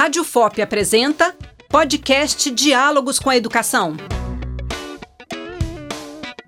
[0.00, 1.34] Rádio FOP apresenta
[1.68, 3.98] podcast Diálogos com a Educação.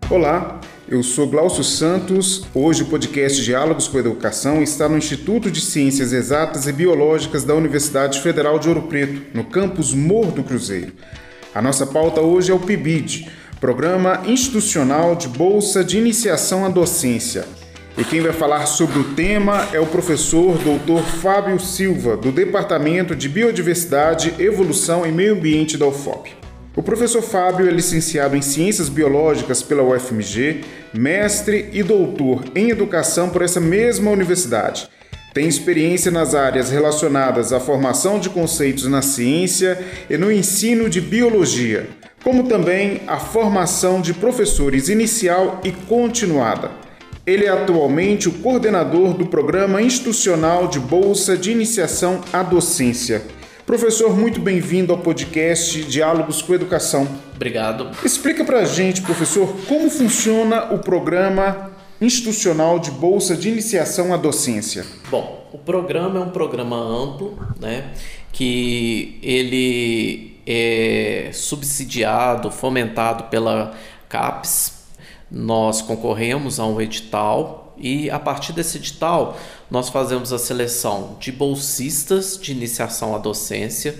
[0.08, 2.46] Olá, eu sou Glaucio Santos.
[2.54, 7.44] Hoje o podcast Diálogos com a Educação está no Instituto de Ciências Exatas e Biológicas
[7.44, 10.94] da Universidade Federal de Ouro Preto, no campus Morro do Cruzeiro.
[11.54, 13.30] A nossa pauta hoje é o PIBID,
[13.60, 17.44] Programa Institucional de Bolsa de Iniciação à Docência.
[17.96, 21.02] E quem vai falar sobre o tema é o professor Dr.
[21.20, 26.32] Fábio Silva, do Departamento de Biodiversidade, Evolução e Meio Ambiente da UFOP.
[26.74, 30.62] O professor Fábio é licenciado em Ciências Biológicas pela UFMG,
[30.94, 34.88] mestre e doutor em Educação por essa mesma universidade.
[35.34, 39.78] Tem experiência nas áreas relacionadas à formação de conceitos na ciência
[40.08, 41.90] e no ensino de biologia,
[42.24, 46.81] como também a formação de professores inicial e continuada.
[47.24, 53.22] Ele é atualmente o coordenador do Programa Institucional de Bolsa de Iniciação à Docência.
[53.64, 57.06] Professor, muito bem-vindo ao podcast Diálogos com Educação.
[57.36, 57.90] Obrigado.
[58.04, 64.84] Explica pra gente, professor, como funciona o Programa Institucional de Bolsa de Iniciação à Docência.
[65.08, 67.92] Bom, o programa é um programa amplo, né,
[68.32, 73.74] que ele é subsidiado, fomentado pela
[74.08, 74.81] CAPES,
[75.32, 79.38] nós concorremos a um edital e a partir desse edital
[79.70, 83.98] nós fazemos a seleção de bolsistas de iniciação à docência,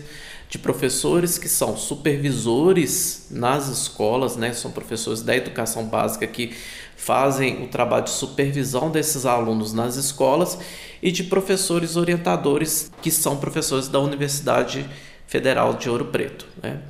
[0.50, 4.52] de professores que são supervisores nas escolas, né?
[4.52, 6.54] São professores da educação básica que
[6.94, 10.58] fazem o trabalho de supervisão desses alunos nas escolas
[11.02, 14.86] e de professores orientadores que são professores da Universidade
[15.26, 16.82] Federal de Ouro Preto, né?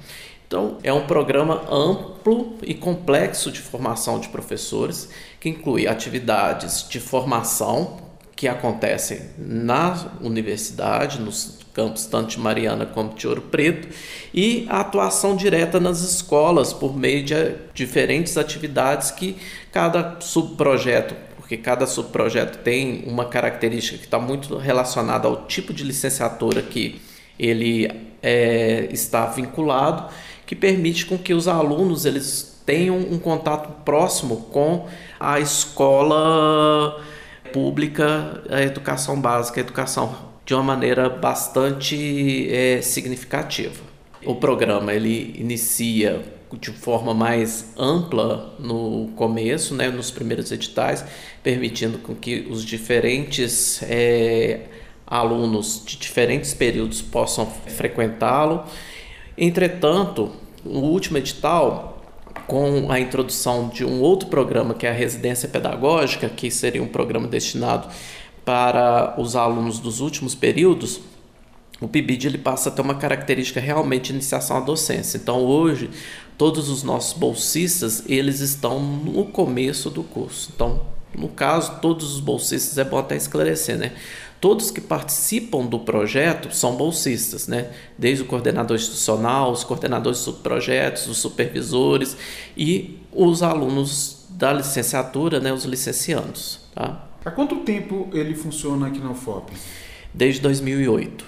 [0.53, 5.09] Então, é um programa amplo e complexo de formação de professores,
[5.41, 7.97] que inclui atividades de formação
[8.37, 13.89] que acontecem na universidade, nos campos tanto de Mariana como de Ouro Preto,
[14.35, 19.39] e a atuação direta nas escolas por meio de diferentes atividades que
[19.73, 25.83] cada subprojeto porque cada subprojeto tem uma característica que está muito relacionada ao tipo de
[25.83, 27.01] licenciatura que
[27.39, 27.91] ele
[28.23, 30.13] é, está vinculado
[30.53, 34.87] que permite com que os alunos eles tenham um contato próximo com
[35.19, 37.03] a escola
[37.55, 40.15] pública, a educação básica, a educação
[40.45, 43.83] de uma maneira bastante é, significativa.
[44.27, 46.23] O programa ele inicia
[46.61, 51.03] de forma mais ampla no começo, né, nos primeiros editais,
[51.43, 54.67] permitindo com que os diferentes é,
[55.07, 58.65] alunos de diferentes períodos possam frequentá-lo.
[59.39, 62.03] Entretanto, o último edital,
[62.47, 66.89] com a introdução de um outro programa, que é a residência pedagógica, que seria um
[66.89, 67.89] programa destinado
[68.45, 71.01] para os alunos dos últimos períodos,
[71.83, 75.19] o PIBID ele passa a ter uma característica realmente de iniciação à docência.
[75.19, 75.91] Então, hoje,
[76.39, 80.53] todos os nossos bolsistas, eles estão no começo do curso.
[80.55, 80.81] Então,
[81.17, 83.93] no caso, todos os bolsistas, é bom até esclarecer, né?
[84.43, 87.71] Todos que participam do projeto são bolsistas, né?
[87.97, 92.17] Desde o coordenador institucional, os coordenadores de subprojetos, os supervisores
[92.57, 95.53] e os alunos da licenciatura, né?
[95.53, 97.09] Os licenciandos, tá?
[97.25, 99.53] Há quanto tempo ele funciona aqui na UFOP?
[100.13, 101.25] Desde 2008.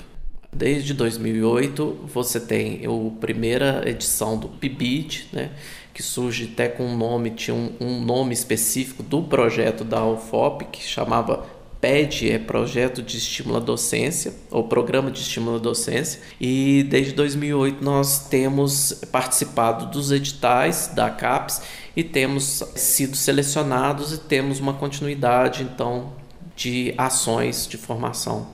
[0.53, 5.50] Desde 2008 você tem a primeira edição do PIBID, né?
[5.94, 10.64] que surge até com um nome, tinha um, um nome específico do projeto da UFOP,
[10.64, 11.47] que chamava
[11.84, 17.12] PED é Projeto de Estímulo à Docência, ou Programa de Estímulo à Docência, e desde
[17.12, 21.61] 2008 nós temos participado dos editais da CAPES
[21.95, 26.15] e temos sido selecionados e temos uma continuidade, então,
[26.56, 28.47] de ações de formação.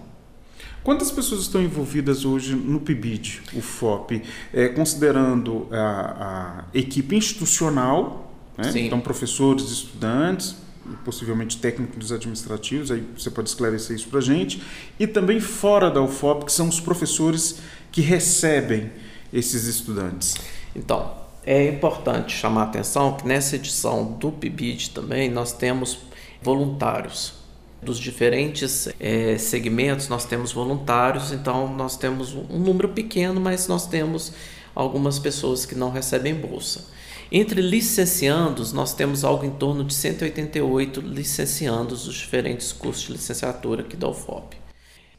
[0.82, 8.34] Quantas pessoas estão envolvidas hoje no PIBID, o FOP, é, considerando a, a, equipe institucional,
[8.58, 8.72] né?
[8.74, 10.56] então professores, estudantes,
[11.04, 14.62] possivelmente técnicos administrativos, aí você pode esclarecer isso para a gente,
[14.98, 17.60] e também fora da UFOP, que são os professores
[17.90, 18.90] que recebem
[19.32, 20.36] esses estudantes.
[20.74, 21.14] Então,
[21.44, 25.98] é importante chamar a atenção que nessa edição do PIBID também nós temos
[26.42, 27.34] voluntários.
[27.82, 33.86] Dos diferentes é, segmentos nós temos voluntários, então nós temos um número pequeno, mas nós
[33.86, 34.32] temos
[34.74, 36.84] algumas pessoas que não recebem bolsa.
[37.32, 43.82] Entre licenciandos, nós temos algo em torno de 188 licenciandos dos diferentes cursos de licenciatura
[43.82, 44.56] aqui da UFOP.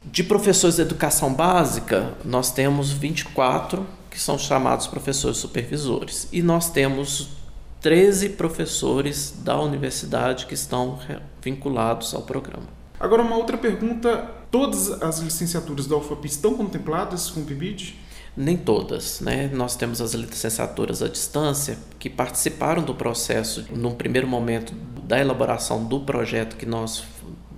[0.04, 6.69] De professores de educação básica, nós temos 24 que são chamados professores supervisores e nós
[6.69, 7.30] temos
[7.80, 11.00] 13 professores da universidade que estão
[11.42, 12.68] vinculados ao programa.
[13.00, 17.98] Agora, uma outra pergunta Todas as licenciaturas da UFAP estão contempladas com o PIBID?
[18.36, 19.50] Nem todas, né?
[19.54, 24.74] Nós temos as licenciaturas à distância que participaram do processo num primeiro momento
[25.04, 27.04] da elaboração do projeto que nós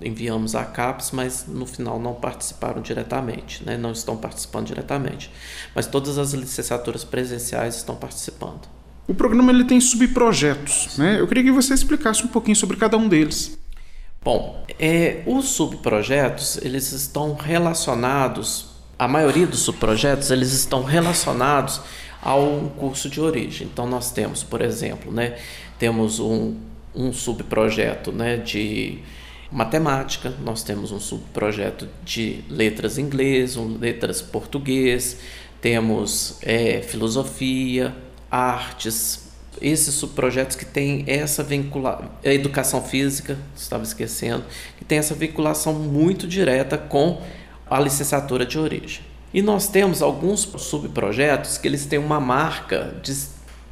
[0.02, 3.76] enviamos à CAPES, mas no final não participaram diretamente, né?
[3.76, 5.30] não estão participando diretamente.
[5.74, 8.68] Mas todas as licenciaturas presenciais estão participando.
[9.06, 11.20] O programa ele tem subprojetos, né?
[11.20, 13.58] Eu queria que você explicasse um pouquinho sobre cada um deles.
[14.22, 18.73] Bom, é, os subprojetos eles estão relacionados
[19.04, 21.82] a maioria dos subprojetos eles estão relacionados
[22.22, 23.68] ao curso de origem.
[23.70, 25.36] Então nós temos, por exemplo, né,
[25.78, 26.56] temos um,
[26.94, 29.00] um subprojeto né, de
[29.52, 35.18] matemática, nós temos um subprojeto de letras inglês, um letras português,
[35.60, 37.94] temos é, filosofia,
[38.30, 39.28] artes,
[39.60, 44.44] esses subprojetos que têm essa vinculação, educação física, estava esquecendo,
[44.78, 47.22] que tem essa vinculação muito direta com
[47.68, 49.02] a licenciatura de origem.
[49.32, 53.12] E nós temos alguns subprojetos que eles têm uma marca de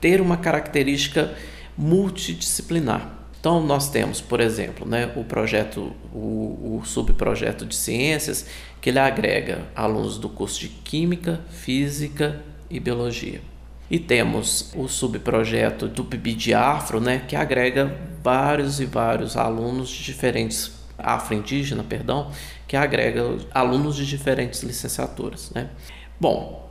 [0.00, 1.32] ter uma característica
[1.78, 3.08] multidisciplinar.
[3.38, 8.46] Então nós temos, por exemplo, né, o projeto, o, o subprojeto de ciências,
[8.80, 13.40] que ele agrega alunos do curso de Química, Física e Biologia.
[13.90, 19.90] E temos o subprojeto do PIB de Afro, né, que agrega vários e vários alunos
[19.90, 22.30] de diferentes afro-indígena, perdão,
[22.72, 25.50] que agrega alunos de diferentes licenciaturas.
[25.54, 25.69] Né?
[26.19, 26.70] Bom,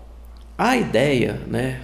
[0.58, 1.80] a ideia, né,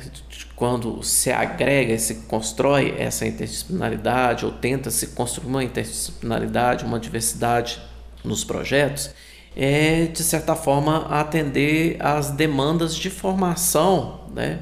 [0.55, 7.79] quando se agrega, se constrói essa interdisciplinaridade ou tenta se construir uma interdisciplinaridade, uma diversidade
[8.23, 9.11] nos projetos,
[9.55, 14.61] é de certa forma atender às demandas de formação, né,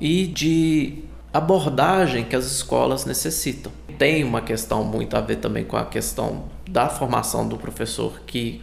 [0.00, 1.02] e de
[1.34, 3.72] abordagem que as escolas necessitam.
[3.98, 8.62] Tem uma questão muito a ver também com a questão da formação do professor que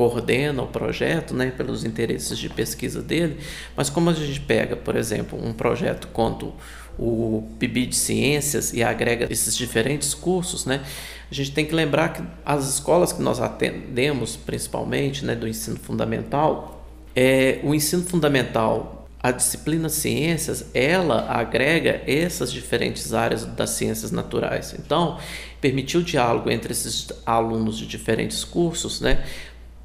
[0.00, 3.36] coordena o projeto, né, pelos interesses de pesquisa dele,
[3.76, 6.54] mas como a gente pega, por exemplo, um projeto quanto
[6.98, 10.82] o PIB de Ciências e agrega esses diferentes cursos, né,
[11.30, 15.78] a gente tem que lembrar que as escolas que nós atendemos, principalmente, né, do ensino
[15.78, 16.82] fundamental,
[17.14, 24.74] é, o ensino fundamental a disciplina ciências ela agrega essas diferentes áreas das ciências naturais.
[24.78, 25.18] Então,
[25.60, 29.22] permitir o diálogo entre esses alunos de diferentes cursos, né,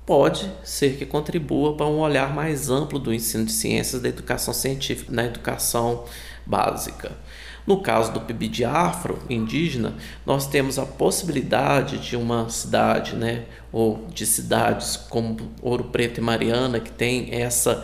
[0.06, 4.54] pode ser que contribua para um olhar mais amplo do ensino de ciências da educação
[4.54, 6.06] científica na educação
[6.46, 7.12] básica.
[7.66, 13.46] No caso do PIB de afro indígena, nós temos a possibilidade de uma cidade, né,
[13.72, 17.84] ou de cidades como Ouro Preto e Mariana, que tem essa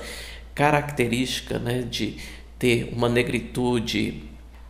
[0.53, 2.17] característica né, de
[2.59, 4.23] ter uma negritude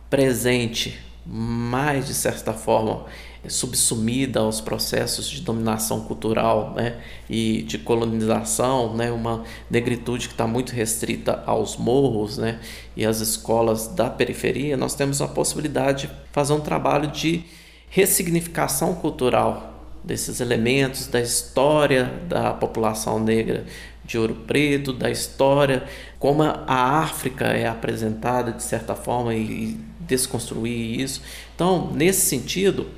[0.08, 3.04] presente, mais de certa forma
[3.48, 10.46] subsumida aos processos de dominação cultural né, e de colonização, né, uma negritude que está
[10.46, 12.60] muito restrita aos morros né,
[12.96, 17.44] e às escolas da periferia, nós temos a possibilidade de fazer um trabalho de
[17.88, 19.72] ressignificação cultural
[20.04, 23.66] desses elementos da história da população negra
[24.04, 25.84] de Ouro Preto, da história,
[26.18, 31.22] como a África é apresentada de certa forma e desconstruir isso.
[31.54, 32.88] Então, nesse sentido,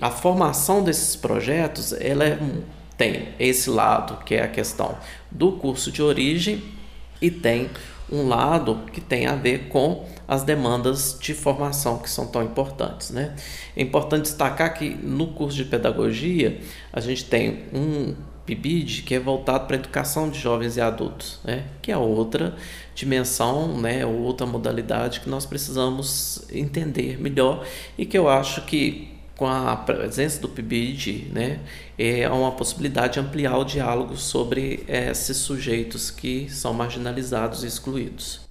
[0.00, 2.38] a formação desses projetos ela é,
[2.96, 4.96] tem esse lado que é a questão
[5.30, 6.62] do curso de origem
[7.20, 7.70] e tem
[8.10, 13.10] um lado que tem a ver com as demandas de formação que são tão importantes.
[13.10, 13.34] Né?
[13.76, 16.60] É importante destacar que no curso de pedagogia
[16.92, 18.14] a gente tem um
[18.46, 21.64] PIBID que é voltado para a educação de jovens e adultos, né?
[21.80, 22.54] que é outra
[22.94, 24.04] dimensão, né?
[24.04, 27.64] outra modalidade que nós precisamos entender melhor
[27.96, 29.09] e que eu acho que
[29.40, 31.60] com a presença do PIBID, né,
[31.96, 38.42] é uma possibilidade de ampliar o diálogo sobre esses sujeitos que são marginalizados e excluídos.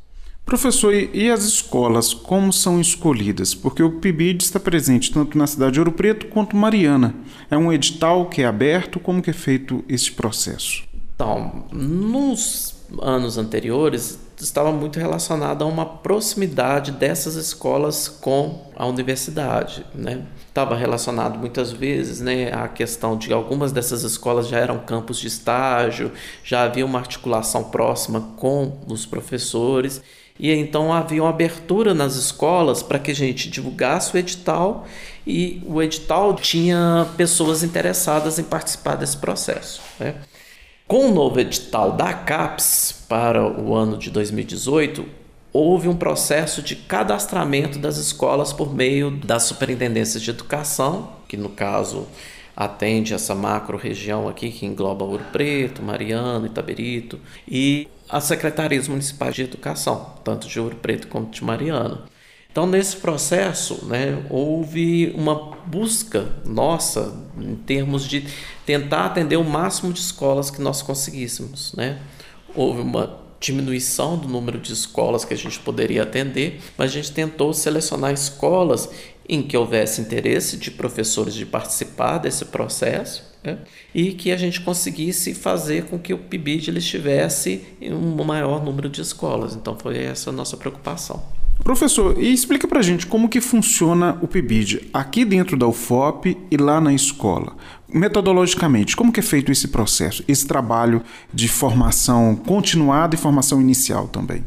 [0.44, 3.54] Professor, e as escolas, como são escolhidas?
[3.54, 7.14] Porque o PIBID está presente tanto na cidade de Ouro Preto quanto Mariana.
[7.52, 9.00] É um edital que é aberto?
[9.00, 10.86] Como que é feito esse processo?
[11.14, 19.86] Então, nos anos anteriores, estava muito relacionado a uma proximidade dessas escolas com a universidade,
[19.94, 20.24] né?
[20.48, 25.28] Estava relacionado muitas vezes, né, a questão de algumas dessas escolas já eram campos de
[25.28, 26.12] estágio,
[26.44, 30.02] já havia uma articulação próxima com os professores
[30.40, 34.88] e então havia uma abertura nas escolas para que a gente divulgasse o edital
[35.28, 39.82] e o edital tinha pessoas interessadas em participar desse processo.
[40.00, 40.16] Né?
[40.90, 45.06] Com o novo edital da CAPES para o ano de 2018,
[45.54, 51.50] houve um processo de cadastramento das escolas por meio das superintendências de educação, que no
[51.50, 52.08] caso
[52.58, 59.36] atende essa macro região aqui que engloba Ouro Preto, Mariano, Itaberito e as secretarias municipais
[59.36, 62.02] de educação, tanto de Ouro Preto quanto de Mariano.
[62.52, 65.36] Então, nesse processo, né, houve uma
[65.68, 68.26] busca nossa em termos de
[68.66, 71.74] tentar atender o máximo de escolas que nós conseguíssemos.
[71.74, 72.00] Né?
[72.56, 77.12] Houve uma diminuição do número de escolas que a gente poderia atender, mas a gente
[77.12, 78.90] tentou selecionar escolas
[79.28, 83.60] em que houvesse interesse de professores de participar desse processo né?
[83.94, 88.64] e que a gente conseguisse fazer com que o PIBID ele estivesse em um maior
[88.64, 89.56] número de escolas.
[89.56, 91.39] Então foi essa a nossa preocupação.
[91.64, 96.58] Professor, e explica pra gente como que funciona o PIBID aqui dentro da UFOP e
[96.58, 97.56] lá na escola.
[97.88, 104.08] Metodologicamente, como que é feito esse processo, esse trabalho de formação continuada e formação inicial
[104.08, 104.44] também?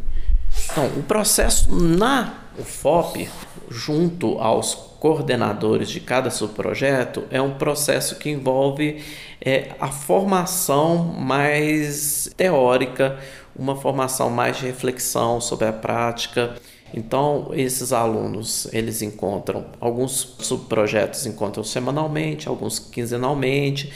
[0.71, 3.29] Então, o processo na UFOP,
[3.71, 9.03] junto aos coordenadores de cada subprojeto, é um processo que envolve
[9.41, 13.19] é, a formação mais teórica,
[13.55, 16.55] uma formação mais de reflexão sobre a prática
[16.95, 23.93] então, esses alunos, eles encontram, alguns subprojetos encontram semanalmente, alguns quinzenalmente,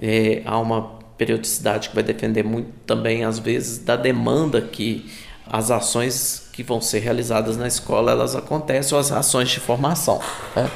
[0.00, 5.10] é, há uma periodicidade que vai depender muito também, às vezes, da demanda que
[5.46, 10.20] as ações que vão ser realizadas na escola, elas acontecem, ou as ações de formação.
[10.56, 10.70] Né?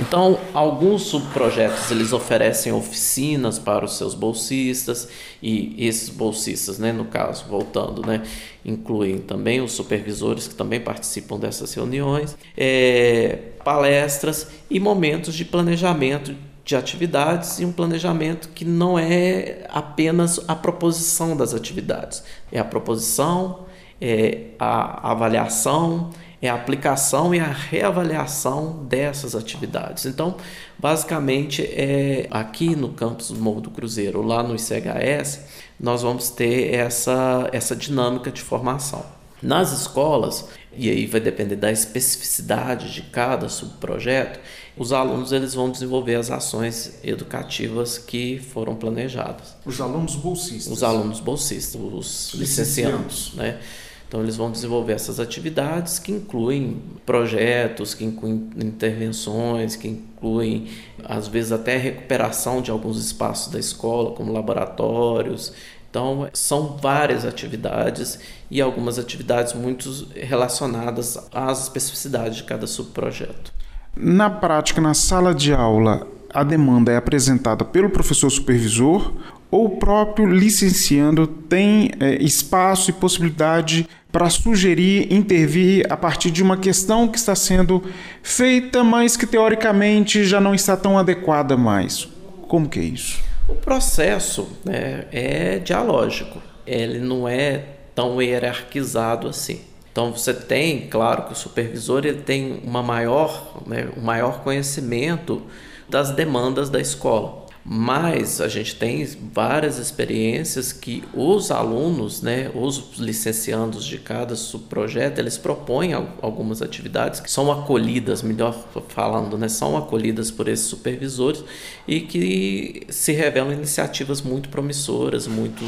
[0.00, 5.08] Então, alguns subprojetos eles oferecem oficinas para os seus bolsistas
[5.42, 8.22] e esses bolsistas, né, no caso, voltando, né,
[8.64, 16.34] incluem também os supervisores que também participam dessas reuniões, é, palestras e momentos de planejamento
[16.64, 22.64] de atividades e um planejamento que não é apenas a proposição das atividades, é a
[22.64, 23.66] proposição,
[24.00, 26.10] é a avaliação,
[26.40, 30.06] é a aplicação e a reavaliação dessas atividades.
[30.06, 30.36] Então,
[30.78, 35.40] basicamente, é, aqui no campus do Morro do Cruzeiro, lá no ICHS,
[35.78, 39.04] nós vamos ter essa, essa dinâmica de formação.
[39.40, 44.40] Nas escolas, e aí vai depender da especificidade de cada subprojeto,
[44.76, 49.56] os alunos eles vão desenvolver as ações educativas que foram planejadas.
[49.64, 50.72] Os alunos bolsistas.
[50.72, 53.58] Os alunos bolsistas, os licenciados, né?
[54.08, 60.68] Então, eles vão desenvolver essas atividades que incluem projetos, que incluem intervenções, que incluem,
[61.04, 65.52] às vezes, até recuperação de alguns espaços da escola, como laboratórios.
[65.90, 68.18] Então, são várias atividades
[68.50, 73.52] e algumas atividades muito relacionadas às especificidades de cada subprojeto.
[73.94, 79.12] Na prática, na sala de aula, a demanda é apresentada pelo professor supervisor
[79.50, 86.42] ou o próprio licenciando tem é, espaço e possibilidade para sugerir, intervir a partir de
[86.42, 87.82] uma questão que está sendo
[88.22, 92.08] feita, mas que teoricamente já não está tão adequada mais.
[92.48, 93.20] Como que é isso?
[93.46, 99.60] O processo né, é dialógico, ele não é tão hierarquizado assim.
[99.90, 105.42] Então você tem, claro, que o supervisor ele tem uma maior, né, um maior conhecimento
[105.88, 107.47] das demandas da escola.
[107.70, 115.20] Mas a gente tem várias experiências que os alunos, né, os licenciandos de cada subprojeto,
[115.20, 118.54] eles propõem algumas atividades que são acolhidas, melhor
[118.88, 121.44] falando, né, são acolhidas por esses supervisores
[121.86, 125.62] e que se revelam iniciativas muito promissoras, muito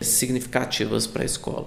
[0.00, 1.66] significativas para a escola.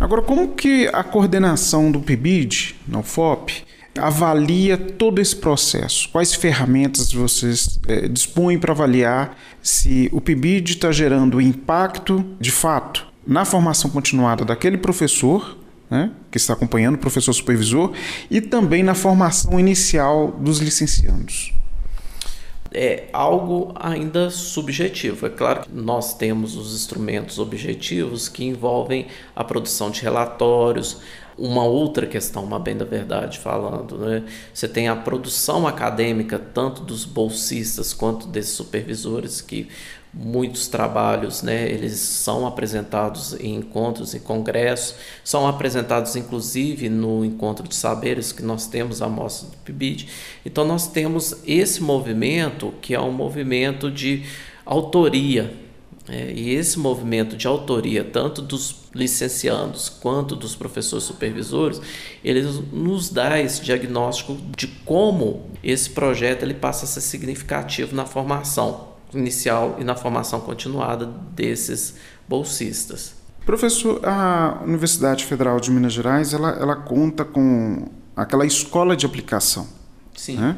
[0.00, 3.64] Agora, como que a coordenação do PIBID, no FOP,
[3.98, 6.08] avalia todo esse processo?
[6.10, 13.06] Quais ferramentas vocês é, dispõem para avaliar se o PIBID está gerando impacto de fato
[13.26, 15.58] na formação continuada daquele professor,
[15.90, 17.92] né, que está acompanhando o professor supervisor,
[18.30, 21.52] e também na formação inicial dos licenciados?
[22.72, 25.26] é algo ainda subjetivo.
[25.26, 31.00] É claro que nós temos os instrumentos objetivos que envolvem a produção de relatórios,
[31.38, 34.24] uma outra questão, uma bem da verdade falando, né?
[34.52, 39.68] Você tem a produção acadêmica tanto dos bolsistas quanto desses supervisores que
[40.16, 47.68] muitos trabalhos, né, eles são apresentados em encontros e congressos, são apresentados inclusive no encontro
[47.68, 50.08] de saberes que nós temos a mostra do PIBID.
[50.44, 54.24] Então nós temos esse movimento que é um movimento de
[54.64, 55.52] autoria,
[56.08, 61.80] é, e esse movimento de autoria, tanto dos licenciados quanto dos professores supervisores,
[62.22, 68.06] ele nos dá esse diagnóstico de como esse projeto ele passa a ser significativo na
[68.06, 71.94] formação inicial e na formação continuada desses
[72.28, 73.14] bolsistas.
[73.44, 79.68] Professor, a Universidade Federal de Minas Gerais ela, ela conta com aquela escola de aplicação.
[80.16, 80.36] Sim.
[80.36, 80.56] Né?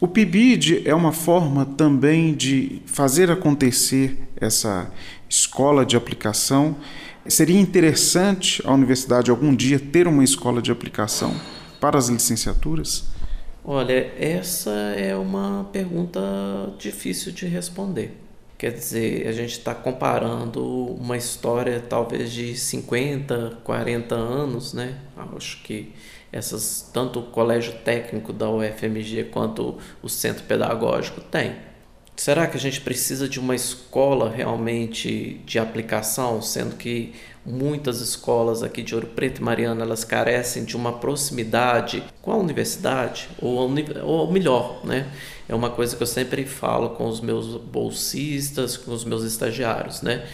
[0.00, 4.92] O PIBID é uma forma também de fazer acontecer essa
[5.28, 6.76] escola de aplicação.
[7.26, 11.34] Seria interessante a universidade algum dia ter uma escola de aplicação
[11.80, 13.06] para as licenciaturas?
[13.64, 16.20] Olha, essa é uma pergunta
[16.78, 18.16] difícil de responder.
[18.56, 20.64] Quer dizer, a gente está comparando
[20.94, 24.96] uma história talvez de 50, 40 anos, né?
[25.36, 25.92] Acho que
[26.32, 31.68] essas tanto o colégio técnico da UFMG quanto o centro pedagógico tem.
[32.18, 37.14] Será que a gente precisa de uma escola realmente de aplicação, sendo que
[37.46, 42.36] muitas escolas aqui de Ouro Preto e Mariana elas carecem de uma proximidade com a
[42.36, 45.06] universidade ou, ou melhor, né?
[45.48, 50.02] É uma coisa que eu sempre falo com os meus bolsistas, com os meus estagiários,
[50.02, 50.26] né?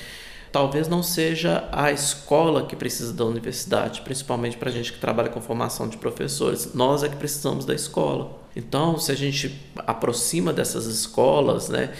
[0.54, 5.28] Talvez não seja a escola que precisa da universidade, principalmente para a gente que trabalha
[5.28, 6.72] com formação de professores.
[6.72, 8.38] Nós é que precisamos da escola.
[8.54, 11.92] Então, se a gente aproxima dessas escolas, né,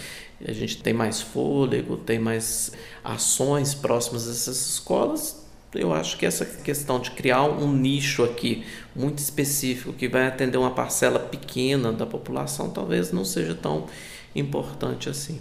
[0.47, 2.71] a gente tem mais fôlego, tem mais
[3.03, 5.45] ações próximas dessas escolas,
[5.75, 10.59] eu acho que essa questão de criar um nicho aqui muito específico que vai atender
[10.59, 13.87] uma parcela pequena da população talvez não seja tão
[14.33, 15.41] importante assim.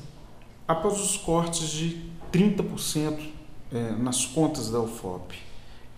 [0.67, 3.19] Após os cortes de 30%
[3.71, 5.37] é, nas contas da UFOP.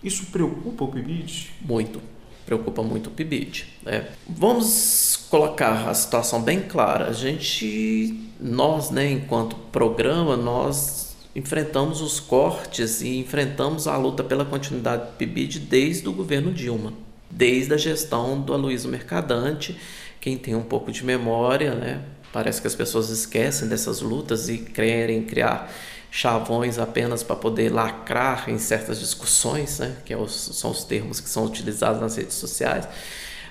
[0.04, 1.50] Isso preocupa o PIBID?
[1.62, 2.00] Muito,
[2.44, 3.66] preocupa muito o PIBID.
[3.82, 4.08] Né?
[4.28, 7.08] Vamos colocar a situação bem clara.
[7.08, 14.44] A gente, nós, né, enquanto programa, nós enfrentamos os cortes e enfrentamos a luta pela
[14.44, 16.92] continuidade do PIBID desde o governo Dilma,
[17.30, 19.76] desde a gestão do Aloysio Mercadante.
[20.20, 22.02] Quem tem um pouco de memória, né,
[22.36, 25.72] parece que as pessoas esquecem dessas lutas e querem criar
[26.10, 31.30] chavões apenas para poder lacrar em certas discussões, né, que é são os termos que
[31.30, 32.86] são utilizados nas redes sociais.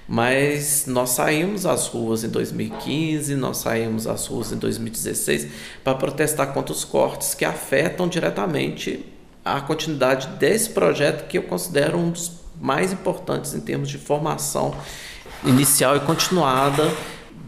[0.07, 5.47] Mas nós saímos às ruas em 2015, nós saímos às ruas em 2016
[5.83, 9.03] para protestar contra os cortes que afetam diretamente
[9.43, 14.75] a continuidade desse projeto que eu considero um dos mais importantes em termos de formação
[15.43, 16.83] inicial e continuada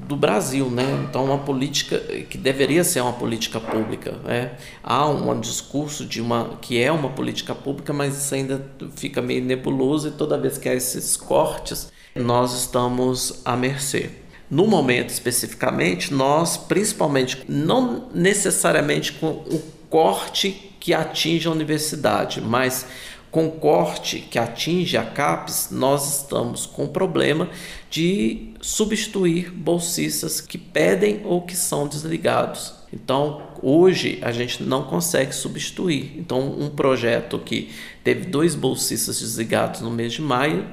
[0.07, 1.05] do Brasil, né?
[1.07, 4.53] Então uma política que deveria ser uma política pública, né?
[4.81, 8.65] Há um discurso de uma que é uma política pública, mas isso ainda
[8.95, 14.09] fica meio nebuloso e toda vez que há esses cortes, nós estamos à mercê.
[14.49, 22.85] No momento especificamente, nós principalmente não necessariamente com o corte que atinge a universidade, mas
[23.29, 27.49] com corte que atinge a CAPES, nós estamos com problema
[27.89, 32.75] de substituir bolsistas que pedem ou que são desligados.
[32.91, 36.13] Então, hoje a gente não consegue substituir.
[36.17, 37.69] Então, um projeto que
[38.03, 40.67] teve dois bolsistas desligados no mês de maio,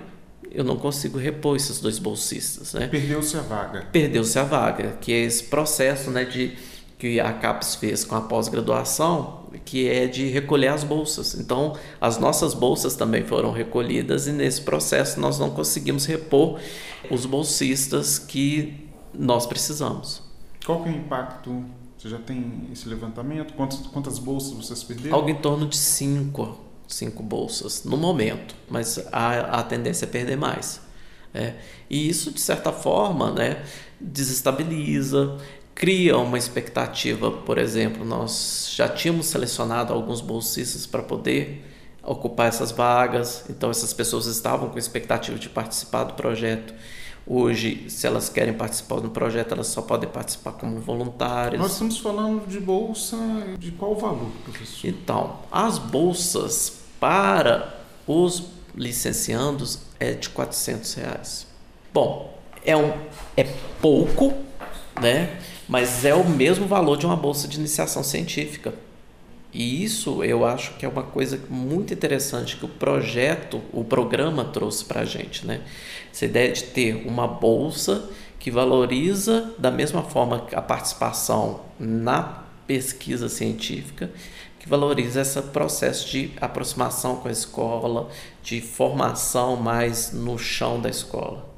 [0.51, 2.73] eu não consigo repor esses dois bolsistas.
[2.75, 2.87] Né?
[2.87, 3.87] Perdeu-se a vaga.
[3.93, 6.53] Perdeu-se a vaga, que é esse processo né, de
[6.99, 11.35] que a CAPES fez com a pós-graduação, que é de recolher as bolsas.
[11.35, 16.61] Então, as nossas bolsas também foram recolhidas e nesse processo nós não conseguimos repor
[17.11, 20.23] os bolsistas que nós precisamos.
[20.65, 21.65] Qual que é o impacto?
[21.97, 23.55] Você já tem esse levantamento?
[23.55, 25.17] Quantas, quantas bolsas vocês perderam?
[25.17, 30.37] Algo em torno de cinco, cinco bolsas no momento, mas a, a tendência é perder
[30.37, 30.81] mais.
[31.33, 31.55] É.
[31.91, 33.65] E isso, de certa forma, né,
[34.01, 35.37] desestabiliza,
[35.75, 41.65] cria uma expectativa, por exemplo, nós já tínhamos selecionado alguns bolsistas para poder
[42.03, 46.75] ocupar essas vagas, então essas pessoas estavam com expectativa de participar do projeto.
[47.27, 51.61] Hoje, se elas querem participar do projeto, elas só podem participar como voluntárias.
[51.61, 53.17] Nós estamos falando de bolsa
[53.59, 54.87] de qual valor, professor?
[54.87, 57.75] Então, as bolsas para
[58.07, 61.47] os licenciandos é de 400 reais.
[61.95, 62.93] Bom, é, um,
[63.37, 63.45] é
[63.81, 64.35] pouco,
[65.01, 65.39] né?
[65.69, 68.75] Mas é o mesmo valor de uma bolsa de iniciação científica.
[69.53, 74.45] E isso eu acho que é uma coisa muito interessante que o projeto, o programa
[74.45, 75.47] trouxe para a gente.
[75.47, 75.61] Né?
[76.13, 83.29] Essa ideia de ter uma bolsa que valoriza da mesma forma a participação na pesquisa
[83.29, 84.11] científica,
[84.59, 88.09] que valoriza esse processo de aproximação com a escola,
[88.43, 91.54] de formação mais no chão da escola.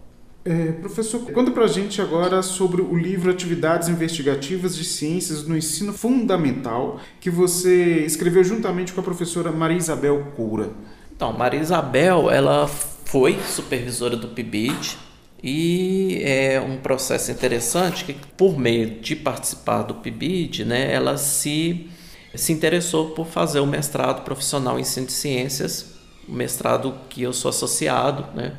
[0.49, 5.93] É, professor, conta pra gente agora sobre o livro Atividades Investigativas de Ciências no Ensino
[5.93, 10.71] Fundamental, que você escreveu juntamente com a professora Maria Isabel Coura.
[11.13, 14.97] Então, Maria Isabel, ela foi supervisora do PIBID
[15.43, 21.91] e é um processo interessante que, por meio de participar do PIBID, né, ela se,
[22.37, 25.87] se interessou por fazer o mestrado profissional em ciências,
[26.29, 28.55] o mestrado que eu sou associado, né,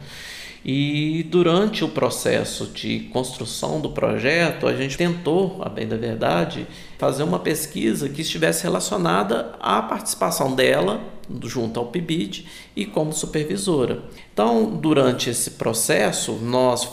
[0.66, 6.68] E durante o processo de construção do projeto, a gente tentou, a bem da verdade,
[6.98, 11.02] fazer uma pesquisa que estivesse relacionada à participação dela
[11.44, 14.04] junto ao PIBID e como supervisora.
[14.34, 16.88] Então, durante esse processo, nós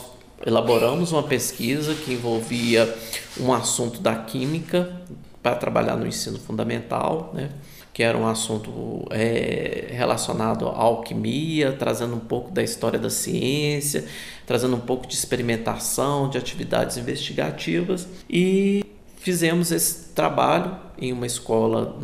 [0.45, 2.93] elaboramos uma pesquisa que envolvia
[3.39, 5.01] um assunto da química
[5.41, 7.49] para trabalhar no ensino fundamental, né?
[7.95, 14.03] Que era um assunto é, relacionado à alquimia, trazendo um pouco da história da ciência,
[14.45, 18.83] trazendo um pouco de experimentação, de atividades investigativas e
[19.15, 21.97] fizemos esse trabalho em uma escola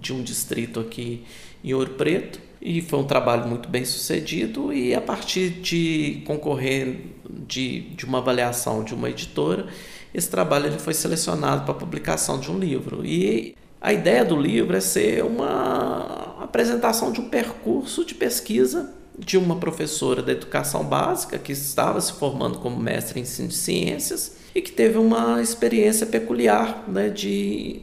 [0.00, 1.24] de um distrito aqui
[1.62, 7.04] em Ouro Preto e foi um trabalho muito bem sucedido e a partir de concorrer
[7.46, 9.68] de, de uma avaliação de uma editora
[10.14, 13.04] esse trabalho ele foi selecionado para publicação de um livro.
[13.04, 19.36] E a ideia do livro é ser uma apresentação de um percurso de pesquisa de
[19.36, 24.36] uma professora da educação básica que estava se formando como mestre em ensino de ciências
[24.54, 27.82] e que teve uma experiência peculiar né, de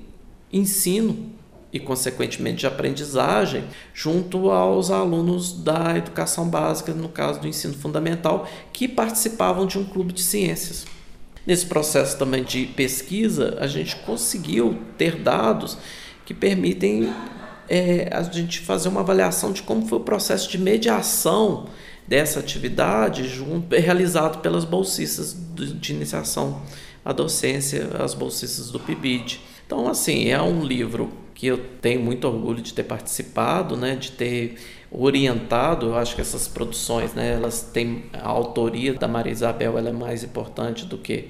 [0.51, 1.33] ensino
[1.71, 8.47] e, consequentemente, de aprendizagem junto aos alunos da educação básica, no caso do ensino fundamental,
[8.71, 10.85] que participavam de um clube de ciências.
[11.45, 15.77] Nesse processo também de pesquisa, a gente conseguiu ter dados
[16.25, 17.11] que permitem
[17.67, 21.67] é, a gente fazer uma avaliação de como foi o processo de mediação
[22.07, 26.61] dessa atividade junto, realizado pelas bolsistas de iniciação
[27.05, 29.39] à docência, as bolsistas do PIBID.
[29.65, 34.11] Então, assim, é um livro que eu tenho muito orgulho de ter participado, né, de
[34.11, 34.55] ter
[34.91, 39.87] orientado, eu acho que essas produções, né, elas têm a autoria da Maria Isabel, ela
[39.87, 41.29] é mais importante do que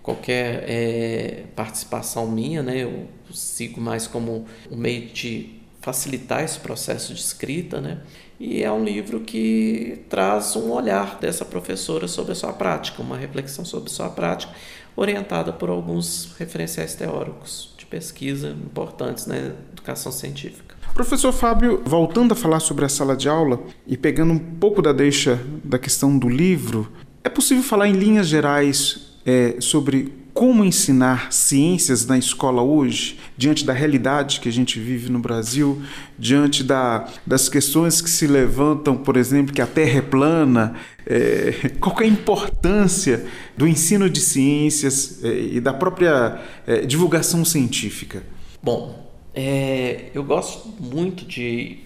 [0.00, 7.12] qualquer é, participação minha, né, eu sigo mais como um meio de facilitar esse processo
[7.12, 7.98] de escrita, né,
[8.38, 13.16] e é um livro que traz um olhar dessa professora sobre a sua prática, uma
[13.16, 14.54] reflexão sobre a sua prática,
[14.96, 20.76] orientada por alguns referenciais teóricos de pesquisa importantes na educação científica.
[20.94, 24.92] Professor Fábio, voltando a falar sobre a sala de aula e pegando um pouco da
[24.92, 26.92] deixa da questão do livro,
[27.24, 33.64] é possível falar em linhas gerais é, sobre como ensinar ciências na escola hoje, diante
[33.64, 35.82] da realidade que a gente vive no Brasil,
[36.18, 40.74] diante da, das questões que se levantam, por exemplo, que a Terra é plana,
[41.06, 47.44] é, qual é a importância do ensino de ciências é, e da própria é, divulgação
[47.44, 48.22] científica?
[48.62, 51.78] Bom, é, eu gosto muito de,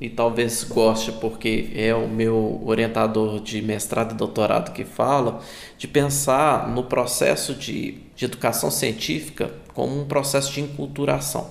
[0.00, 5.40] e talvez goste porque é o meu orientador de mestrado e doutorado que fala,
[5.78, 11.50] de pensar no processo de, de educação científica como um processo de enculturação.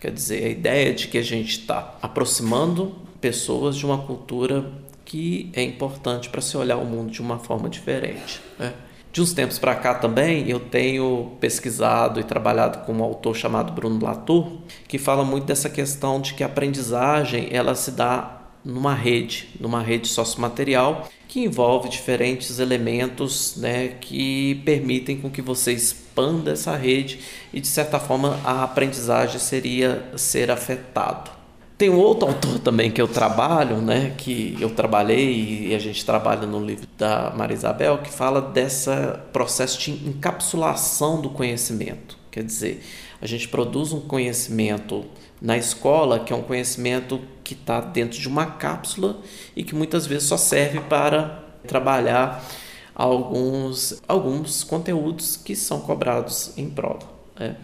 [0.00, 4.70] Quer dizer, a ideia de que a gente está aproximando pessoas de uma cultura
[5.04, 8.40] que é importante para se olhar o mundo de uma forma diferente.
[8.58, 8.72] Né?
[9.14, 13.72] De uns tempos para cá também, eu tenho pesquisado e trabalhado com um autor chamado
[13.72, 18.92] Bruno Latour, que fala muito dessa questão de que a aprendizagem ela se dá numa
[18.92, 26.50] rede, numa rede sociomaterial que envolve diferentes elementos né, que permitem com que você expanda
[26.50, 27.20] essa rede
[27.52, 31.33] e de certa forma a aprendizagem seria ser afetado.
[31.76, 36.04] Tem um outro autor também que eu trabalho, né, que eu trabalhei e a gente
[36.06, 42.16] trabalha no livro da Maria Isabel, que fala dessa processo de encapsulação do conhecimento.
[42.30, 42.84] Quer dizer,
[43.20, 45.04] a gente produz um conhecimento
[45.42, 49.18] na escola que é um conhecimento que está dentro de uma cápsula
[49.56, 52.44] e que muitas vezes só serve para trabalhar
[52.94, 57.08] alguns, alguns conteúdos que são cobrados em prova.
[57.38, 57.56] Né?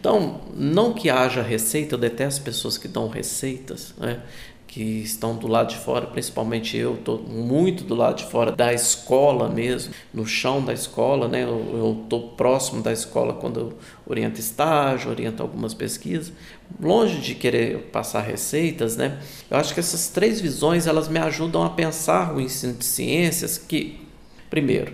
[0.00, 4.22] Então, não que haja receita, eu detesto pessoas que dão receitas, né?
[4.68, 8.72] que estão do lado de fora, principalmente eu, estou muito do lado de fora da
[8.72, 11.42] escola mesmo, no chão da escola, né?
[11.42, 16.32] eu estou próximo da escola quando eu oriento estágio, oriento algumas pesquisas,
[16.78, 19.18] longe de querer passar receitas, né?
[19.50, 23.56] eu acho que essas três visões elas me ajudam a pensar o ensino de ciências
[23.56, 24.06] que,
[24.50, 24.92] primeiro,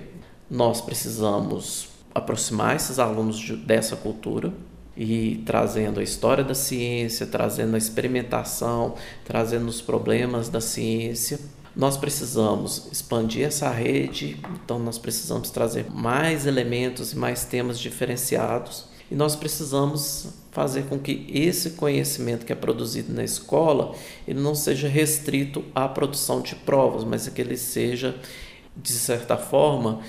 [0.48, 4.52] nós precisamos aproximar esses alunos de, dessa cultura,
[4.96, 11.38] e trazendo a história da ciência, trazendo a experimentação, trazendo os problemas da ciência.
[11.74, 18.86] Nós precisamos expandir essa rede, então nós precisamos trazer mais elementos e mais temas diferenciados.
[19.10, 23.92] E nós precisamos fazer com que esse conhecimento que é produzido na escola
[24.26, 28.14] ele não seja restrito à produção de provas, mas que ele seja,
[28.76, 30.00] de certa forma,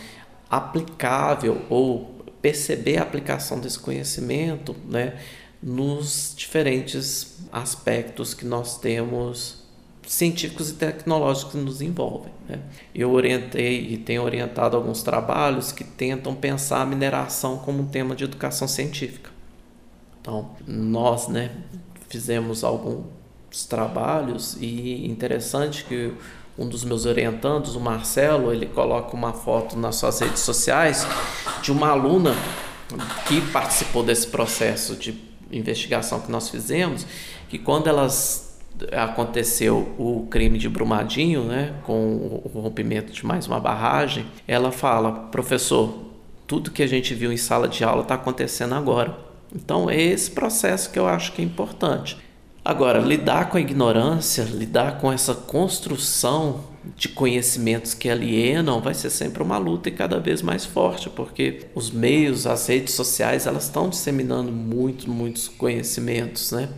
[0.47, 2.14] aplicável ou
[2.45, 5.17] perceber a aplicação desse conhecimento né,
[5.63, 9.63] nos diferentes aspectos que nós temos
[10.05, 12.31] científicos e tecnológicos que nos envolvem.
[12.47, 12.59] Né?
[12.93, 18.15] Eu orientei e tenho orientado alguns trabalhos que tentam pensar a mineração como um tema
[18.15, 19.31] de educação científica.
[20.21, 21.49] Então, nós né,
[22.09, 26.13] fizemos alguns trabalhos e interessante que
[26.57, 31.05] um dos meus orientandos, o Marcelo, ele coloca uma foto nas suas redes sociais
[31.61, 32.33] de uma aluna
[33.27, 35.19] que participou desse processo de
[35.51, 37.05] investigação que nós fizemos,
[37.49, 38.57] que quando elas
[38.91, 45.11] aconteceu o crime de Brumadinho, né, com o rompimento de mais uma barragem, ela fala,
[45.11, 45.97] professor,
[46.45, 49.17] tudo que a gente viu em sala de aula está acontecendo agora.
[49.53, 52.17] Então é esse processo que eu acho que é importante.
[52.65, 56.63] Agora, lidar com a ignorância, lidar com essa construção
[56.97, 61.67] de conhecimentos que alienam vai ser sempre uma luta e cada vez mais forte, porque
[61.75, 66.69] os meios, as redes sociais, elas estão disseminando muito, muitos conhecimentos, né?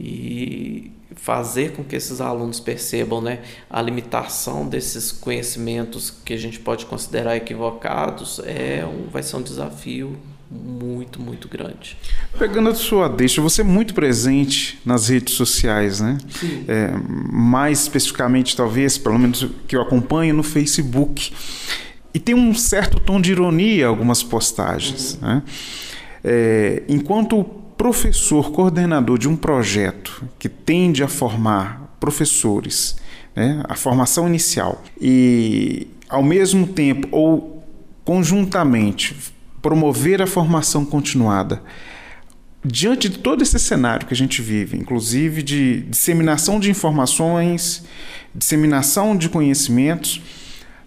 [0.00, 6.58] E fazer com que esses alunos percebam né, a limitação desses conhecimentos que a gente
[6.58, 10.18] pode considerar equivocados é um, vai ser um desafio
[10.50, 11.96] muito, muito grande.
[12.36, 16.18] Pegando a sua deixa, você é muito presente nas redes sociais, né?
[16.28, 16.64] Sim.
[16.66, 16.90] É,
[17.32, 21.32] mais especificamente, talvez, pelo menos que eu acompanho, no Facebook.
[22.12, 25.14] E tem um certo tom de ironia algumas postagens.
[25.22, 25.28] Uhum.
[25.28, 25.42] Né?
[26.24, 32.96] É, enquanto professor coordenador de um projeto que tende a formar professores,
[33.34, 33.62] né?
[33.68, 37.64] a formação inicial, e ao mesmo tempo ou
[38.04, 39.16] conjuntamente
[39.62, 41.62] promover a formação continuada.
[42.64, 47.84] Diante de todo esse cenário que a gente vive, inclusive de disseminação de informações,
[48.34, 50.20] disseminação de conhecimentos,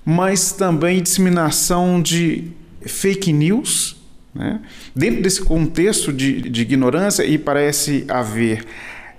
[0.05, 2.51] mas também disseminação de
[2.85, 3.95] fake news,
[4.35, 4.59] né?
[4.95, 8.65] dentro desse contexto de, de ignorância, e parece haver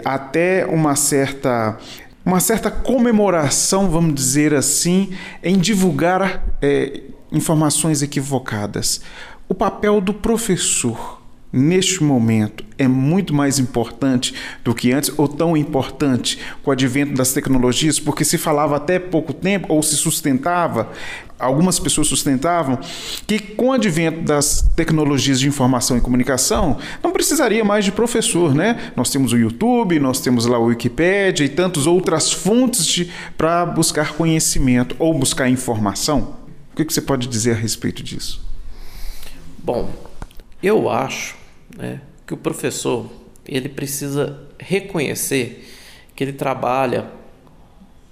[0.05, 1.79] até uma certa
[2.25, 5.11] uma certa comemoração, vamos dizer assim,
[5.43, 9.03] em divulgar é, informações equivocadas.
[9.47, 11.21] O papel do professor
[11.53, 17.15] neste momento é muito mais importante do que antes, ou tão importante com o advento
[17.15, 20.91] das tecnologias, porque se falava até pouco tempo, ou se sustentava,
[21.39, 22.79] algumas pessoas sustentavam,
[23.27, 28.55] que com o advento das tecnologias de informação e comunicação, não precisaria mais de professor,
[28.55, 28.93] né?
[28.97, 34.15] Nós temos o YouTube, nós temos lá o Wikipedia e tantas outras fontes para buscar
[34.15, 36.35] conhecimento ou buscar informação.
[36.73, 38.54] O que, que você pode dizer a respeito disso?
[39.65, 39.89] Bom,
[40.63, 41.37] eu acho
[41.75, 43.11] né, que o professor
[43.47, 45.67] ele precisa reconhecer
[46.15, 47.11] que ele trabalha.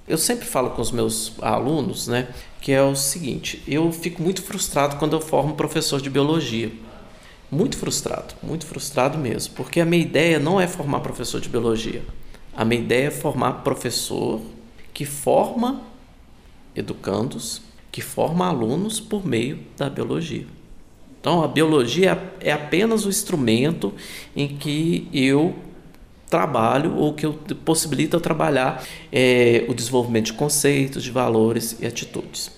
[0.09, 4.43] Eu sempre falo com os meus alunos, né, que é o seguinte: eu fico muito
[4.43, 6.73] frustrado quando eu formo professor de biologia.
[7.51, 12.03] Muito frustrado, muito frustrado mesmo, porque a minha ideia não é formar professor de biologia.
[12.57, 14.41] A minha ideia é formar professor
[14.95, 15.83] que forma
[16.75, 17.61] educandos,
[17.91, 20.47] que forma alunos por meio da biologia.
[21.23, 23.95] Então, a biologia é apenas o instrumento
[24.35, 25.55] em que eu
[26.29, 28.83] trabalho ou que eu possibilita trabalhar
[29.13, 32.51] é, o desenvolvimento de conceitos, de valores e atitudes.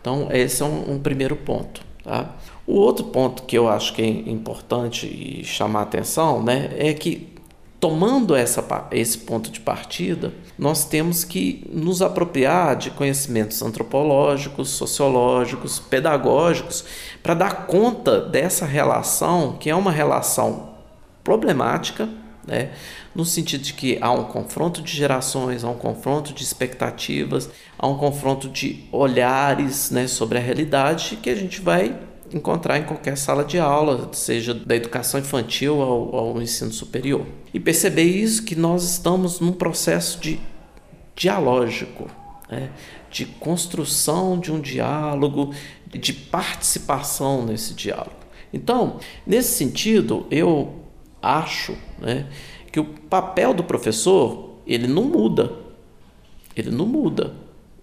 [0.00, 1.82] Então, esse é um, um primeiro ponto.
[2.02, 2.34] Tá?
[2.66, 7.28] O outro ponto que eu acho que é importante chamar a atenção né, é que
[7.80, 8.62] Tomando essa,
[8.92, 16.84] esse ponto de partida, nós temos que nos apropriar de conhecimentos antropológicos, sociológicos, pedagógicos,
[17.22, 20.74] para dar conta dessa relação, que é uma relação
[21.24, 22.06] problemática,
[22.46, 22.72] né?
[23.14, 27.86] no sentido de que há um confronto de gerações, há um confronto de expectativas, há
[27.88, 31.98] um confronto de olhares né, sobre a realidade que a gente vai
[32.32, 37.26] encontrar em qualquer sala de aula, seja da educação infantil ao, ao ensino superior.
[37.52, 40.40] E perceber isso que nós estamos num processo de
[41.16, 42.08] dialógico,
[42.50, 42.70] né?
[43.10, 45.52] de construção de um diálogo,
[45.86, 48.20] de participação nesse diálogo.
[48.52, 50.80] Então, nesse sentido, eu
[51.20, 52.26] acho né,
[52.72, 55.52] que o papel do professor ele não muda,
[56.56, 57.34] ele não muda.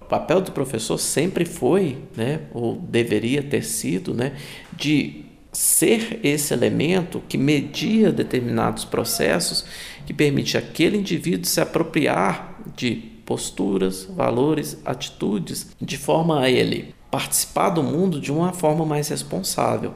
[0.10, 4.34] Papel do professor sempre foi, né, ou deveria ter sido, né,
[4.76, 9.66] de ser esse elemento que media determinados processos
[10.06, 17.70] que permite aquele indivíduo se apropriar de posturas, valores, atitudes, de forma a ele participar
[17.70, 19.94] do mundo de uma forma mais responsável.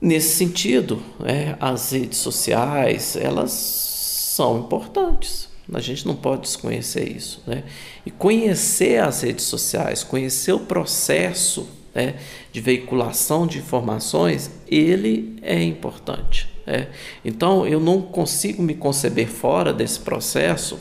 [0.00, 5.48] Nesse sentido, né, as redes sociais elas são importantes.
[5.72, 7.42] A gente não pode desconhecer isso.
[7.46, 7.64] Né?
[8.04, 12.16] E conhecer as redes sociais, conhecer o processo né,
[12.52, 16.48] de veiculação de informações, ele é importante.
[16.66, 16.88] Né?
[17.24, 20.78] Então, eu não consigo me conceber fora desse processo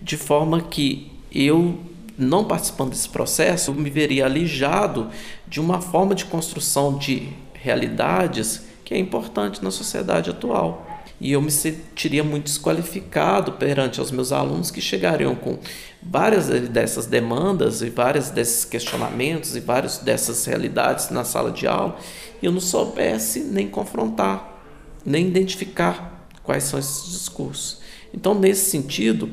[0.00, 1.78] de forma que eu
[2.18, 5.10] não participando desse processo, eu me veria alijado
[5.46, 10.85] de uma forma de construção de realidades que é importante na sociedade atual.
[11.20, 15.58] E eu me sentiria muito desqualificado perante os meus alunos que chegariam com
[16.02, 21.96] várias dessas demandas e vários desses questionamentos e várias dessas realidades na sala de aula
[22.40, 24.60] e eu não soubesse nem confrontar,
[25.04, 27.80] nem identificar quais são esses discursos.
[28.12, 29.30] Então, nesse sentido,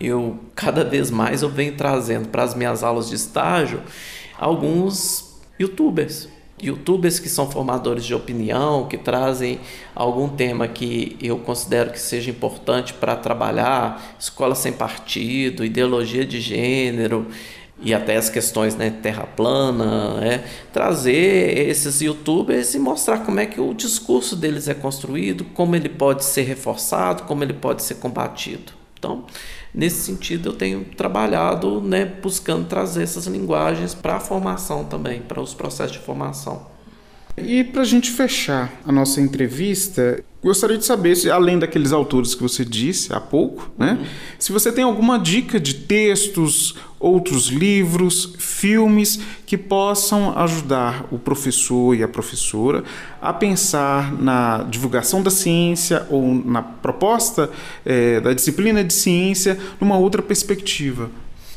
[0.00, 3.82] eu cada vez mais eu venho trazendo para as minhas aulas de estágio
[4.38, 6.28] alguns youtubers
[6.62, 9.60] youtubers que são formadores de opinião, que trazem
[9.94, 16.40] algum tema que eu considero que seja importante para trabalhar, escola sem partido, ideologia de
[16.40, 17.26] gênero
[17.80, 23.46] e até as questões né, terra plana, né, trazer esses youtubers e mostrar como é
[23.46, 27.96] que o discurso deles é construído, como ele pode ser reforçado, como ele pode ser
[27.96, 28.72] combatido.
[28.98, 29.24] Então,
[29.74, 35.40] nesse sentido, eu tenho trabalhado né, buscando trazer essas linguagens para a formação também, para
[35.40, 36.77] os processos de formação.
[37.44, 42.32] E para a gente fechar a nossa entrevista, Gostaria de saber, se, além daqueles autores
[42.32, 43.98] que você disse há pouco, né,
[44.38, 51.92] se você tem alguma dica de textos, outros livros, filmes que possam ajudar o professor
[51.96, 52.84] e a professora
[53.20, 57.50] a pensar na divulgação da ciência ou na proposta
[57.84, 61.10] é, da disciplina de ciência numa outra perspectiva.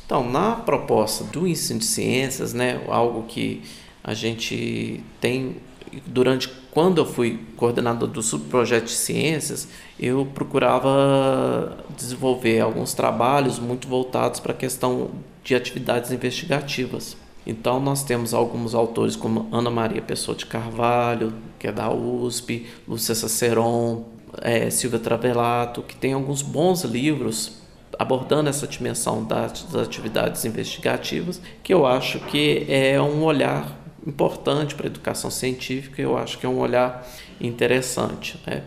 [0.07, 3.61] Então, na proposta do ensino de ciências, né, algo que
[4.03, 5.57] a gente tem
[6.05, 9.67] durante quando eu fui coordenador do subprojeto de ciências,
[9.99, 15.11] eu procurava desenvolver alguns trabalhos muito voltados para a questão
[15.43, 17.17] de atividades investigativas.
[17.45, 22.67] Então nós temos alguns autores como Ana Maria Pessoa de Carvalho, que é da USP,
[22.87, 24.05] Lúcia Saceron,
[24.41, 27.59] é, Silvia Travelato, que tem alguns bons livros
[27.99, 34.87] abordando essa dimensão das atividades investigativas, que eu acho que é um olhar importante para
[34.87, 37.07] a educação científica, eu acho que é um olhar
[37.39, 38.39] interessante.
[38.45, 38.63] Né?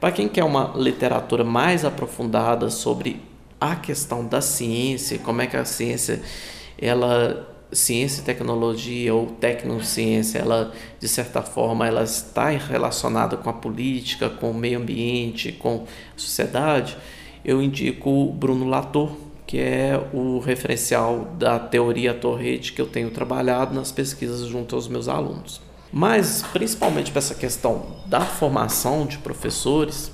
[0.00, 3.20] Para quem quer uma literatura mais aprofundada sobre
[3.60, 6.22] a questão da ciência, como é que a ciência,
[6.80, 13.52] ela ciência e tecnologia ou tecnociência, ela de certa forma ela está relacionada com a
[13.52, 16.96] política, com o meio ambiente, com a sociedade,
[17.44, 19.10] eu indico o Bruno Latour,
[19.48, 24.86] que é o referencial da teoria Torrete que eu tenho trabalhado nas pesquisas junto aos
[24.88, 25.62] meus alunos.
[25.90, 30.12] Mas, principalmente para essa questão da formação de professores,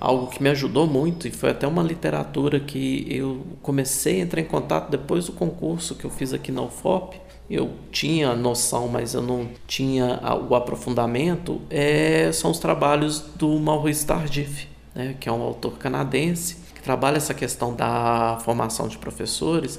[0.00, 4.40] algo que me ajudou muito e foi até uma literatura que eu comecei a entrar
[4.40, 7.20] em contato depois do concurso que eu fiz aqui na UFOP.
[7.48, 11.60] Eu tinha noção, mas eu não tinha o aprofundamento.
[11.70, 17.18] É, são os trabalhos do Maurice Tardif, né, que é um autor canadense que trabalha
[17.18, 19.78] essa questão da formação de professores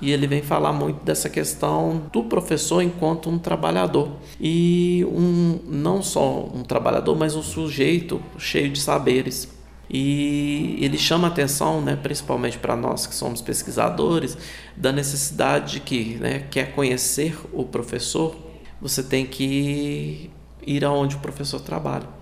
[0.00, 6.02] e ele vem falar muito dessa questão do professor enquanto um trabalhador e um não
[6.02, 9.48] só um trabalhador, mas um sujeito cheio de saberes.
[9.90, 14.36] E ele chama atenção, né, principalmente para nós que somos pesquisadores,
[14.76, 18.36] da necessidade de que, né, quer conhecer o professor,
[18.80, 20.30] você tem que
[20.66, 22.17] ir aonde o professor trabalha.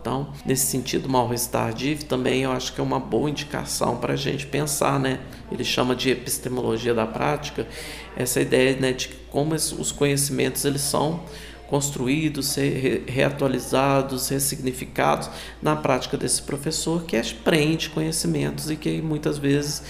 [0.00, 4.16] Então, nesse sentido, Maurice Tardif também eu acho que é uma boa indicação para a
[4.16, 5.20] gente pensar, né?
[5.52, 7.68] Ele chama de epistemologia da prática,
[8.16, 11.20] essa ideia né, de como os conhecimentos eles são
[11.68, 12.56] construídos,
[13.06, 15.30] reatualizados, ressignificados
[15.62, 19.82] na prática desse professor que aprende conhecimentos e que muitas vezes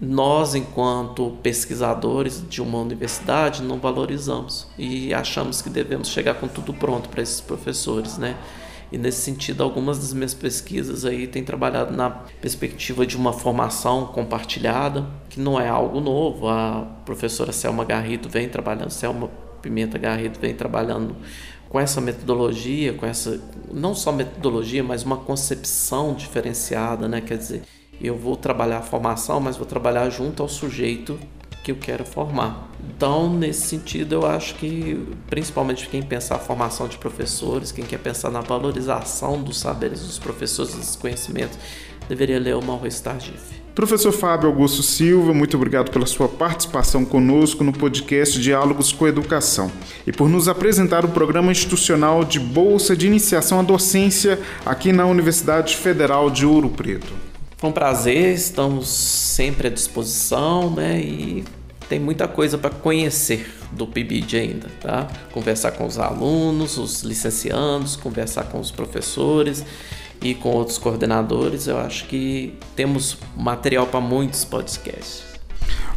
[0.00, 6.74] nós, enquanto pesquisadores de uma universidade, não valorizamos e achamos que devemos chegar com tudo
[6.74, 8.36] pronto para esses professores, né?
[8.92, 14.06] E nesse sentido, algumas das minhas pesquisas aí têm trabalhado na perspectiva de uma formação
[14.06, 16.48] compartilhada, que não é algo novo.
[16.48, 19.28] A professora Selma Garrido vem trabalhando, Selma
[19.60, 21.16] Pimenta Garrido vem trabalhando
[21.68, 23.40] com essa metodologia, com essa
[23.72, 27.20] não só metodologia, mas uma concepção diferenciada, né?
[27.20, 27.62] Quer dizer,
[28.00, 31.18] eu vou trabalhar a formação, mas vou trabalhar junto ao sujeito
[31.64, 32.70] que eu quero formar.
[32.86, 37.98] Então, nesse sentido, eu acho que, principalmente quem pensa a formação de professores, quem quer
[37.98, 41.58] pensar na valorização dos saberes dos professores, dos conhecimentos,
[42.06, 43.64] deveria ler o Maurice Tardif.
[43.74, 49.72] Professor Fábio Augusto Silva, muito obrigado pela sua participação conosco no podcast Diálogos com Educação
[50.06, 55.06] e por nos apresentar o programa institucional de Bolsa de Iniciação à Docência aqui na
[55.06, 57.33] Universidade Federal de Ouro Preto.
[57.56, 61.00] Foi um prazer, estamos sempre à disposição, né?
[61.00, 61.44] E
[61.88, 65.08] tem muita coisa para conhecer do PIBID ainda, tá?
[65.32, 69.64] Conversar com os alunos, os licenciados, conversar com os professores
[70.22, 71.66] e com outros coordenadores.
[71.66, 75.33] Eu acho que temos material para muitos podcasts.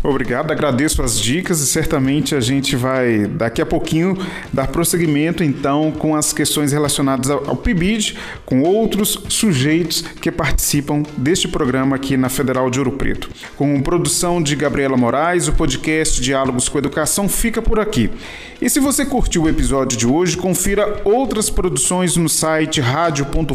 [0.03, 4.17] Obrigado, agradeço as dicas e certamente a gente vai daqui a pouquinho
[4.53, 8.15] dar prosseguimento então com as questões relacionadas ao PIBID,
[8.45, 13.29] com outros sujeitos que participam deste programa aqui na Federal de Ouro Preto.
[13.55, 18.09] Com produção de Gabriela Moraes, o podcast Diálogos com Educação fica por aqui.
[18.61, 23.47] E se você curtiu o episódio de hoje, confira outras produções no site radio.fop.br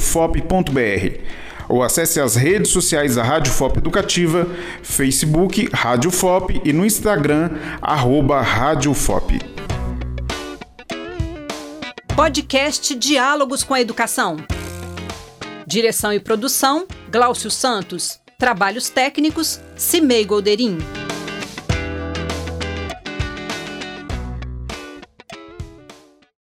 [1.73, 4.47] ou acesse as redes sociais da Rádio FOP Educativa,
[4.83, 7.51] Facebook Rádio FOP e no Instagram
[7.81, 9.41] arroba Rádio FOP.
[12.15, 14.37] Podcast Diálogos com a Educação.
[15.67, 18.21] Direção e produção, Glaucio Santos.
[18.39, 20.77] Trabalhos técnicos, Cimei Golderim.